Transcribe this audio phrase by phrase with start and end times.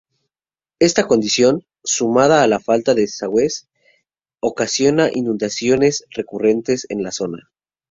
[0.79, 3.67] Esta condición, sumada a la falta de desagües,
[4.41, 7.51] ocasiona inundaciones recurrentes en la zona.